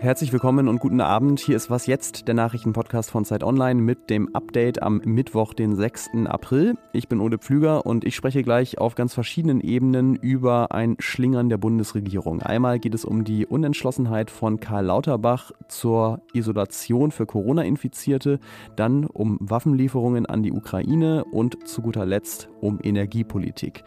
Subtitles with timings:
[0.00, 1.40] Herzlich willkommen und guten Abend.
[1.40, 5.74] Hier ist Was jetzt, der Nachrichtenpodcast von Zeit Online mit dem Update am Mittwoch, den
[5.74, 6.26] 6.
[6.26, 6.74] April.
[6.92, 11.48] Ich bin Ole Pflüger und ich spreche gleich auf ganz verschiedenen Ebenen über ein Schlingern
[11.48, 12.42] der Bundesregierung.
[12.42, 18.38] Einmal geht es um die Unentschlossenheit von Karl Lauterbach zur Isolation für Corona-Infizierte,
[18.76, 23.82] dann um Waffenlieferungen an die Ukraine und zu guter Letzt um Energiepolitik.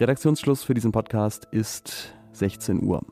[0.00, 3.02] Redaktionsschluss für diesen Podcast ist 16 Uhr.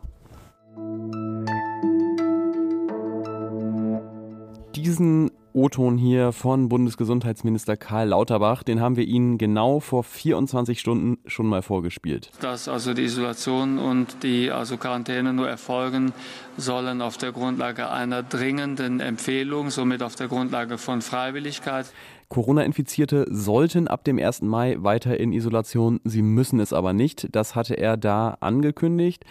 [4.77, 11.19] Diesen O-Ton hier von Bundesgesundheitsminister Karl Lauterbach, den haben wir Ihnen genau vor 24 Stunden
[11.27, 12.31] schon mal vorgespielt.
[12.41, 16.13] Dass also die Isolation und die also Quarantäne nur erfolgen
[16.59, 21.87] sollen auf der Grundlage einer dringenden Empfehlung, somit auf der Grundlage von Freiwilligkeit.
[22.29, 24.43] Corona-Infizierte sollten ab dem 1.
[24.43, 27.29] Mai weiter in Isolation, sie müssen es aber nicht.
[27.33, 29.25] Das hatte er da angekündigt.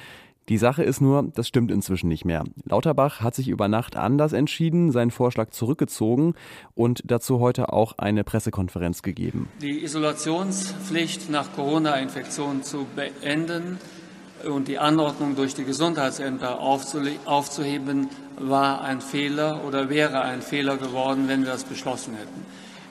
[0.48, 2.44] Die Sache ist nur, das stimmt inzwischen nicht mehr.
[2.66, 6.36] Lauterbach hat sich über Nacht anders entschieden, seinen Vorschlag zurückgezogen
[6.76, 9.50] und dazu heute auch eine Pressekonferenz gegeben.
[9.62, 13.80] Die Isolationspflicht nach Corona-Infektion zu beenden
[14.48, 21.28] und die Anordnung durch die Gesundheitsämter aufzuheben, war ein Fehler oder wäre ein Fehler geworden,
[21.28, 22.46] wenn wir das beschlossen hätten.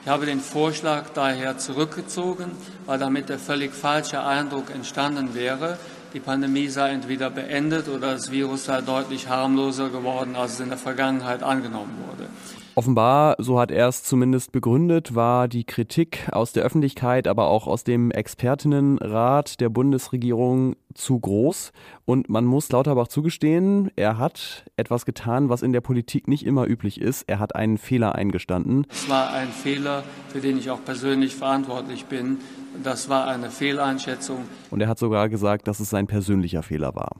[0.05, 2.51] Ich habe den Vorschlag daher zurückgezogen,
[2.85, 5.79] weil damit der völlig falsche Eindruck entstanden wäre,
[6.13, 10.69] die Pandemie sei entweder beendet oder das Virus sei deutlich harmloser geworden, als es in
[10.69, 12.29] der Vergangenheit angenommen wurde.
[12.77, 17.67] Offenbar, so hat er es zumindest begründet, war die Kritik aus der Öffentlichkeit, aber auch
[17.67, 21.71] aus dem Expertinnenrat der Bundesregierung zu groß.
[22.03, 26.67] Und man muss Lauterbach zugestehen, er hat etwas getan, was in der Politik nicht immer
[26.67, 27.23] üblich ist.
[27.29, 28.85] Er hat einen Fehler eingestanden.
[28.91, 32.39] Es war ein Fehler, für den ich auch persönlich verantwortlich bin.
[32.83, 34.39] Das war eine Fehleinschätzung.
[34.69, 37.15] Und er hat sogar gesagt, dass es sein persönlicher Fehler war.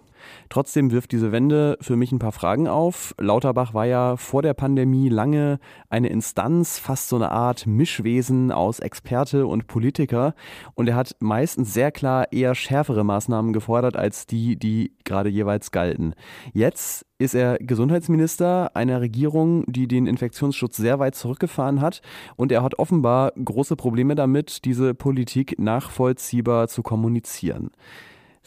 [0.49, 3.15] Trotzdem wirft diese Wende für mich ein paar Fragen auf.
[3.19, 8.79] Lauterbach war ja vor der Pandemie lange eine Instanz, fast so eine Art Mischwesen aus
[8.79, 10.35] Experte und Politiker.
[10.73, 15.71] Und er hat meistens sehr klar eher schärfere Maßnahmen gefordert als die, die gerade jeweils
[15.71, 16.13] galten.
[16.53, 22.01] Jetzt ist er Gesundheitsminister einer Regierung, die den Infektionsschutz sehr weit zurückgefahren hat.
[22.35, 27.71] Und er hat offenbar große Probleme damit, diese Politik nachvollziehbar zu kommunizieren.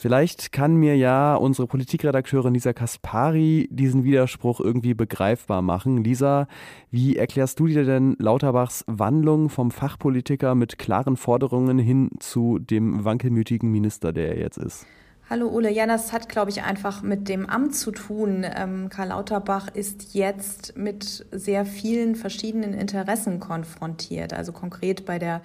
[0.00, 6.04] Vielleicht kann mir ja unsere Politikredakteurin Lisa Kaspari diesen Widerspruch irgendwie begreifbar machen.
[6.04, 6.47] Lisa,
[6.92, 13.04] wie erklärst du dir denn Lauterbachs Wandlung vom Fachpolitiker mit klaren Forderungen hin zu dem
[13.04, 14.87] wankelmütigen Minister, der er jetzt ist?
[15.28, 18.47] Hallo Ole, ja, das hat, glaube ich, einfach mit dem Amt zu tun.
[18.56, 24.32] Ähm, Karl Lauterbach ist jetzt mit sehr vielen verschiedenen Interessen konfrontiert.
[24.32, 25.42] Also konkret bei der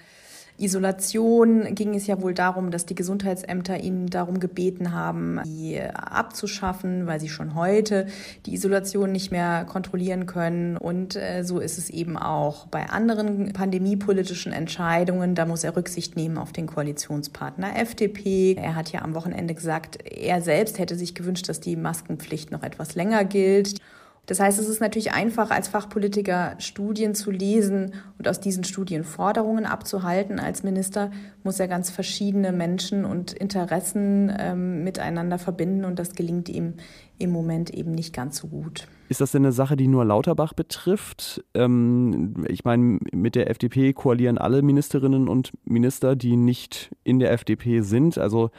[0.57, 7.07] Isolation ging es ja wohl darum, dass die Gesundheitsämter ihn darum gebeten haben, die abzuschaffen,
[7.07, 8.07] weil sie schon heute
[8.45, 10.77] die Isolation nicht mehr kontrollieren können.
[10.77, 15.35] Und äh, so ist es eben auch bei anderen pandemiepolitischen Entscheidungen.
[15.35, 18.55] Da muss er Rücksicht nehmen auf den Koalitionspartner FDP.
[18.55, 22.63] Er hat ja am Wochenende gesagt, er selbst hätte sich gewünscht, dass die Maskenpflicht noch
[22.63, 23.79] etwas länger gilt.
[24.25, 29.03] Das heißt, es ist natürlich einfach, als Fachpolitiker Studien zu lesen und aus diesen Studien
[29.03, 30.39] Forderungen abzuhalten.
[30.39, 31.11] Als Minister
[31.43, 36.75] muss er ganz verschiedene Menschen und Interessen ähm, miteinander verbinden und das gelingt ihm
[37.19, 38.87] im Moment eben nicht ganz so gut.
[39.09, 41.43] Ist das denn eine Sache, die nur Lauterbach betrifft?
[41.53, 47.33] Ähm, ich meine, mit der FDP koalieren alle Ministerinnen und Minister, die nicht in der
[47.33, 48.17] FDP sind.
[48.17, 48.51] Also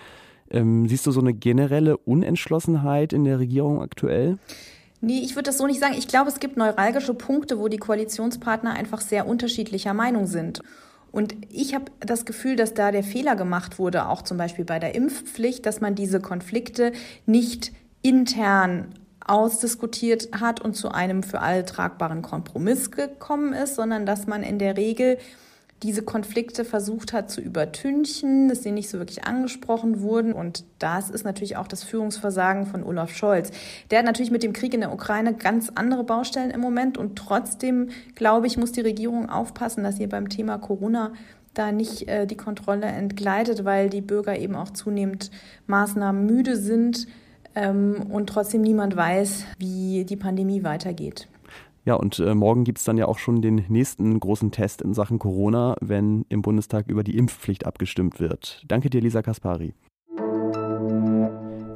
[0.51, 4.39] ähm, siehst du so eine generelle Unentschlossenheit in der Regierung aktuell?
[5.05, 5.95] Nee, ich würde das so nicht sagen.
[5.99, 10.61] Ich glaube, es gibt neuralgische Punkte, wo die Koalitionspartner einfach sehr unterschiedlicher Meinung sind.
[11.13, 14.79] Und ich habe das Gefühl, dass da der Fehler gemacht wurde, auch zum Beispiel bei
[14.79, 16.93] der Impfpflicht, dass man diese Konflikte
[17.27, 17.73] nicht
[18.03, 18.95] intern
[19.25, 24.59] ausdiskutiert hat und zu einem für alle tragbaren Kompromiss gekommen ist, sondern dass man in
[24.59, 25.19] der Regel
[25.85, 30.33] diese Konflikte versucht hat zu übertünchen, dass sie nicht so wirklich angesprochen wurden.
[30.33, 33.51] Und das ist natürlich auch das Führungsversagen von Olaf Scholz.
[33.91, 36.97] Der hat natürlich mit dem Krieg in der Ukraine ganz andere Baustellen im Moment.
[36.97, 41.13] Und trotzdem, glaube ich, muss die Regierung aufpassen, dass ihr beim Thema Corona
[41.53, 45.31] da nicht äh, die Kontrolle entgleitet, weil die Bürger eben auch zunehmend
[45.67, 47.07] Maßnahmen müde sind
[47.55, 51.29] ähm, und trotzdem niemand weiß, wie die Pandemie weitergeht.
[51.87, 54.95] Ja, und äh, morgen gibt es dann ja auch schon den nächsten großen Test in
[54.95, 58.63] Sachen Corona, wenn im Bundestag über die Impfpflicht abgestimmt wird.
[58.67, 59.75] Danke dir, Lisa Kaspari.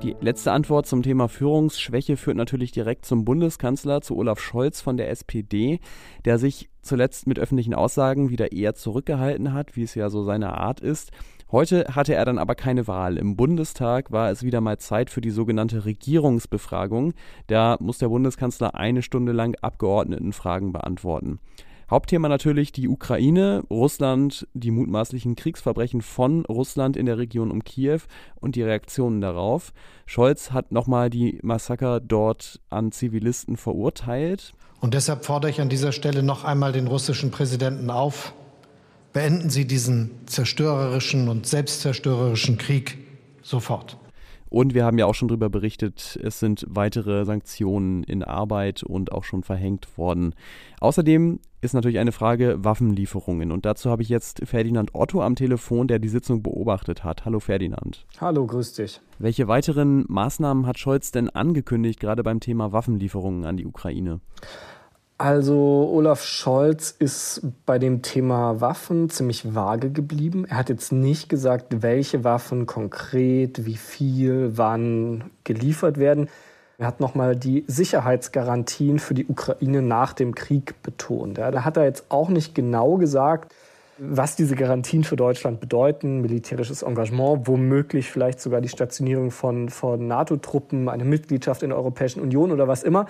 [0.02, 4.96] Die letzte Antwort zum Thema Führungsschwäche führt natürlich direkt zum Bundeskanzler, zu Olaf Scholz von
[4.96, 5.80] der SPD,
[6.24, 10.56] der sich zuletzt mit öffentlichen Aussagen wieder eher zurückgehalten hat, wie es ja so seine
[10.56, 11.10] Art ist.
[11.50, 13.16] Heute hatte er dann aber keine Wahl.
[13.16, 17.14] Im Bundestag war es wieder mal Zeit für die sogenannte Regierungsbefragung.
[17.46, 21.38] Da muss der Bundeskanzler eine Stunde lang Abgeordnetenfragen beantworten.
[21.90, 28.00] Hauptthema natürlich die Ukraine, Russland, die mutmaßlichen Kriegsverbrechen von Russland in der Region um Kiew
[28.40, 29.72] und die Reaktionen darauf.
[30.04, 34.52] Scholz hat nochmal die Massaker dort an Zivilisten verurteilt.
[34.80, 38.34] Und deshalb fordere ich an dieser Stelle noch einmal den russischen Präsidenten auf,
[39.18, 42.98] beenden Sie diesen zerstörerischen und selbstzerstörerischen Krieg
[43.42, 43.96] sofort.
[44.48, 49.10] Und wir haben ja auch schon darüber berichtet, es sind weitere Sanktionen in Arbeit und
[49.10, 50.36] auch schon verhängt worden.
[50.78, 53.50] Außerdem ist natürlich eine Frage Waffenlieferungen.
[53.50, 57.24] Und dazu habe ich jetzt Ferdinand Otto am Telefon, der die Sitzung beobachtet hat.
[57.24, 58.06] Hallo Ferdinand.
[58.20, 59.00] Hallo, grüß dich.
[59.18, 64.20] Welche weiteren Maßnahmen hat Scholz denn angekündigt, gerade beim Thema Waffenlieferungen an die Ukraine?
[65.20, 70.44] Also Olaf Scholz ist bei dem Thema Waffen ziemlich vage geblieben.
[70.48, 76.28] Er hat jetzt nicht gesagt, welche Waffen konkret, wie viel, wann geliefert werden.
[76.78, 81.38] Er hat nochmal die Sicherheitsgarantien für die Ukraine nach dem Krieg betont.
[81.38, 83.52] Ja, da hat er jetzt auch nicht genau gesagt,
[83.98, 90.06] was diese Garantien für Deutschland bedeuten, militärisches Engagement, womöglich vielleicht sogar die Stationierung von, von
[90.06, 93.06] NATO-Truppen, eine Mitgliedschaft in der Europäischen Union oder was immer.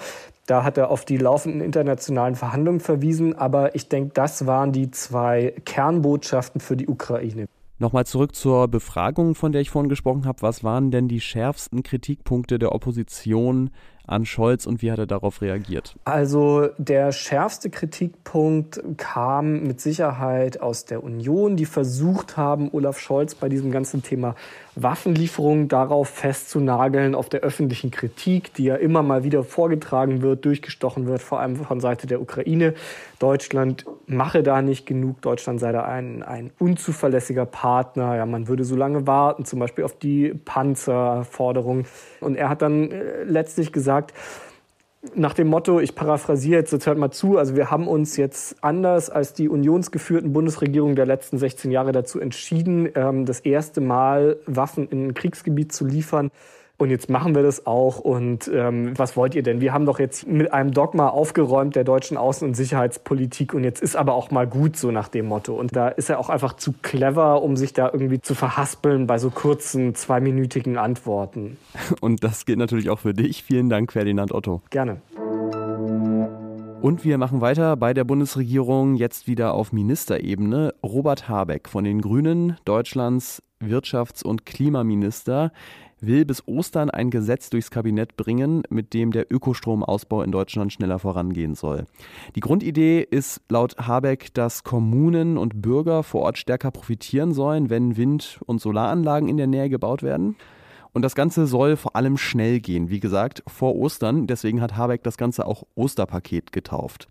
[0.46, 4.90] Da hat er auf die laufenden internationalen Verhandlungen verwiesen, aber ich denke, das waren die
[4.90, 7.46] zwei Kernbotschaften für die Ukraine.
[7.80, 10.42] Nochmal zurück zur Befragung, von der ich vorhin gesprochen habe.
[10.42, 13.70] Was waren denn die schärfsten Kritikpunkte der Opposition
[14.08, 15.94] an Scholz und wie hat er darauf reagiert?
[16.04, 23.34] Also der schärfste Kritikpunkt kam mit Sicherheit aus der Union, die versucht haben, Olaf Scholz
[23.34, 24.34] bei diesem ganzen Thema
[24.82, 31.06] Waffenlieferungen darauf festzunageln, auf der öffentlichen Kritik, die ja immer mal wieder vorgetragen wird, durchgestochen
[31.06, 32.74] wird, vor allem von Seite der Ukraine.
[33.18, 38.64] Deutschland mache da nicht genug, Deutschland sei da ein, ein unzuverlässiger Partner, ja, man würde
[38.64, 41.86] so lange warten, zum Beispiel auf die Panzerforderung.
[42.20, 43.97] Und er hat dann äh, letztlich gesagt,
[45.14, 48.56] nach dem Motto, ich paraphrasiere jetzt, jetzt hört mal zu, also wir haben uns jetzt
[48.62, 54.38] anders als die unionsgeführten Bundesregierungen der letzten 16 Jahre dazu entschieden, ähm, das erste Mal
[54.46, 56.30] Waffen in ein Kriegsgebiet zu liefern,
[56.78, 57.98] und jetzt machen wir das auch.
[57.98, 59.60] Und ähm, was wollt ihr denn?
[59.60, 63.82] Wir haben doch jetzt mit einem Dogma aufgeräumt der deutschen Außen- und Sicherheitspolitik und jetzt
[63.82, 65.54] ist aber auch mal gut so nach dem Motto.
[65.54, 69.18] Und da ist er auch einfach zu clever, um sich da irgendwie zu verhaspeln bei
[69.18, 71.58] so kurzen, zweiminütigen Antworten.
[72.00, 73.42] Und das gilt natürlich auch für dich.
[73.42, 74.62] Vielen Dank, Ferdinand Otto.
[74.70, 75.00] Gerne.
[76.80, 80.74] Und wir machen weiter bei der Bundesregierung jetzt wieder auf Ministerebene.
[80.84, 85.52] Robert Habeck von den Grünen, Deutschlands Wirtschafts- und Klimaminister
[86.00, 90.98] will bis Ostern ein Gesetz durchs Kabinett bringen, mit dem der Ökostromausbau in Deutschland schneller
[90.98, 91.86] vorangehen soll.
[92.34, 97.96] Die Grundidee ist laut Habeck, dass Kommunen und Bürger vor Ort stärker profitieren sollen, wenn
[97.96, 100.36] Wind- und Solaranlagen in der Nähe gebaut werden.
[100.92, 104.26] Und das Ganze soll vor allem schnell gehen, wie gesagt, vor Ostern.
[104.26, 107.08] Deswegen hat Habeck das Ganze auch Osterpaket getauft.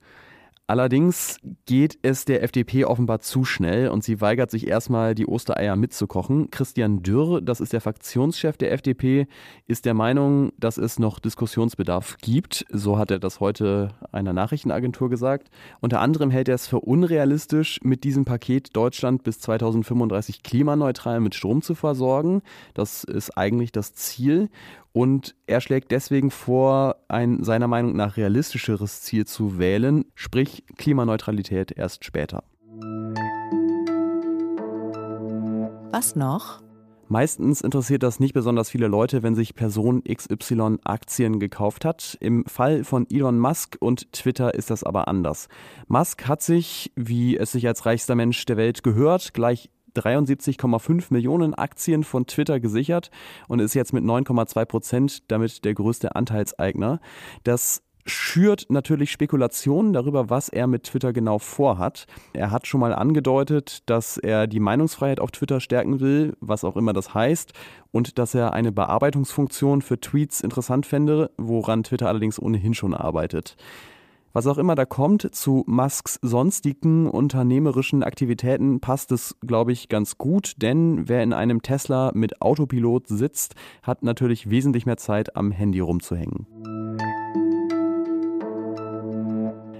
[0.69, 5.77] Allerdings geht es der FDP offenbar zu schnell und sie weigert sich erstmal, die Ostereier
[5.77, 6.51] mitzukochen.
[6.51, 9.27] Christian Dürr, das ist der Fraktionschef der FDP,
[9.65, 12.65] ist der Meinung, dass es noch Diskussionsbedarf gibt.
[12.69, 15.49] So hat er das heute einer Nachrichtenagentur gesagt.
[15.79, 21.33] Unter anderem hält er es für unrealistisch, mit diesem Paket Deutschland bis 2035 klimaneutral mit
[21.33, 22.41] Strom zu versorgen.
[22.73, 24.49] Das ist eigentlich das Ziel.
[24.97, 31.71] Und er schlägt deswegen vor, ein seiner Meinung nach realistischeres Ziel zu wählen, sprich Klimaneutralität
[31.71, 32.43] erst später.
[35.91, 36.63] Was noch?
[37.09, 42.17] Meistens interessiert das nicht besonders viele Leute, wenn sich Person XY Aktien gekauft hat.
[42.19, 45.47] Im Fall von Elon Musk und Twitter ist das aber anders.
[45.87, 51.53] Musk hat sich, wie es sich als reichster Mensch der Welt gehört, gleich 73,5 Millionen
[51.53, 53.11] Aktien von Twitter gesichert
[53.47, 56.99] und ist jetzt mit 9,2 Prozent damit der größte Anteilseigner.
[57.43, 62.07] Das schürt natürlich Spekulationen darüber, was er mit Twitter genau vorhat.
[62.33, 66.77] Er hat schon mal angedeutet, dass er die Meinungsfreiheit auf Twitter stärken will, was auch
[66.77, 67.53] immer das heißt,
[67.91, 73.57] und dass er eine Bearbeitungsfunktion für Tweets interessant fände, woran Twitter allerdings ohnehin schon arbeitet.
[74.33, 80.17] Was auch immer da kommt, zu Musks sonstigen unternehmerischen Aktivitäten passt es, glaube ich, ganz
[80.17, 85.51] gut, denn wer in einem Tesla mit Autopilot sitzt, hat natürlich wesentlich mehr Zeit am
[85.51, 86.45] Handy rumzuhängen.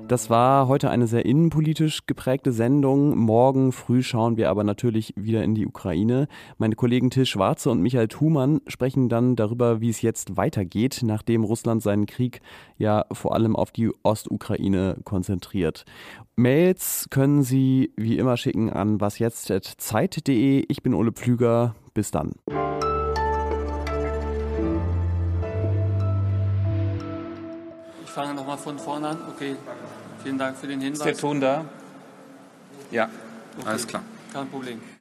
[0.07, 3.17] Das war heute eine sehr innenpolitisch geprägte Sendung.
[3.17, 6.29] Morgen früh schauen wir aber natürlich wieder in die Ukraine.
[6.57, 11.43] Meine Kollegen Till Schwarze und Michael Thumann sprechen dann darüber, wie es jetzt weitergeht, nachdem
[11.43, 12.39] Russland seinen Krieg
[12.77, 15.83] ja vor allem auf die Ostukraine konzentriert.
[16.37, 20.65] Mails können Sie wie immer schicken an wasjetzt.zeit.de.
[20.69, 21.75] Ich bin Ole Pflüger.
[21.93, 22.33] Bis dann.
[28.17, 29.17] Fange nochmal von vorne an.
[29.35, 29.55] Okay,
[30.23, 30.99] vielen Dank für den Hinweis.
[30.99, 31.65] Ist der Ton da?
[32.89, 33.09] Ja,
[33.59, 34.03] Okay, alles klar.
[34.33, 34.81] Kein Problem.